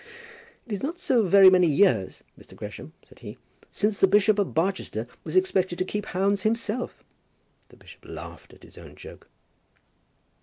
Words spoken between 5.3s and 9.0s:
expected to keep hounds himself," and the bishop laughed at his own